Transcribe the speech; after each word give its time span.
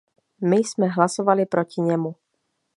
My 0.43 0.55
jsme 0.57 0.87
hlasovali 0.87 1.45
proti 1.45 1.81
němu. 1.81 2.15